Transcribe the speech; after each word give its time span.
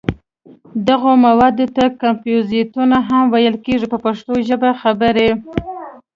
دغو 0.87 1.11
موادو 1.25 1.65
ته 1.75 1.83
کمپوزېټونه 2.01 2.97
هم 3.07 3.23
ویل 3.33 3.55
کېږي 3.65 3.87
په 3.93 3.97
پښتو 4.05 4.33
ژبه 4.47 4.69
خبرې. 4.81 5.29